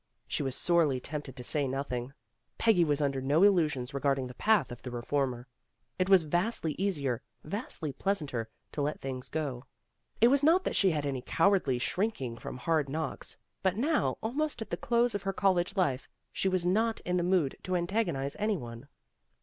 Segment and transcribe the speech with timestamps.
[0.27, 2.11] She was sorely tempted to say nothing.
[2.57, 5.45] Peggy was under no illusions regarding the path of the reformer.
[5.99, 9.63] It was vastly easier, vastly pleasanter, to let things go.
[10.19, 14.59] It was not that she had any cowardly shrinking from hard knocks, but now, almost
[14.59, 18.35] at the close of her college life, she was not in the mood to antagonize
[18.39, 18.87] any one.